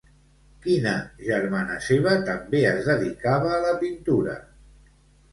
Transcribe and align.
Quina 0.61 0.93
germana 1.25 1.75
seva 1.87 2.13
també 2.29 2.61
es 2.69 2.87
dedicava 2.91 3.51
a 3.57 3.61
la 3.65 3.75
pintura? 3.83 4.33